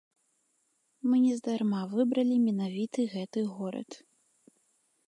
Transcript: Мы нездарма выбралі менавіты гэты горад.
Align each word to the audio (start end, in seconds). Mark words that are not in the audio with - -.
Мы 1.09 1.15
нездарма 1.25 1.81
выбралі 1.93 2.35
менавіты 2.47 2.99
гэты 3.13 3.39
горад. 3.61 3.89